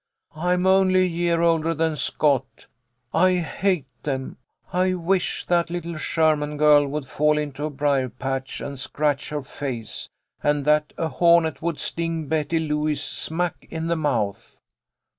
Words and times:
I'm 0.35 0.65
only 0.65 1.01
a 1.01 1.05
year 1.05 1.41
older 1.41 1.75
than 1.75 1.95
Scott. 1.95 2.65
I 3.13 3.35
Jiate 3.61 3.85
them! 4.01 4.37
I 4.73 4.95
wish 4.95 5.45
that 5.45 5.69
little 5.69 5.95
Sherman 5.95 6.57
girl 6.57 6.87
would 6.87 7.05
fall 7.05 7.37
into 7.37 7.65
a 7.65 7.69
brier 7.69 8.09
patch 8.09 8.61
and 8.61 8.79
scratch 8.79 9.29
her 9.29 9.43
face, 9.43 10.09
and 10.41 10.65
that 10.65 10.91
a 10.97 11.07
hornet 11.07 11.61
would 11.61 11.79
sting 11.79 12.25
Betty 12.27 12.57
Lewis 12.57 13.03
smack 13.03 13.67
in 13.69 13.85
the 13.85 13.95
mouth 13.95 14.59